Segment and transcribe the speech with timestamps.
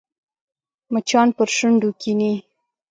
[0.93, 2.33] مچان پر شونډو کښېني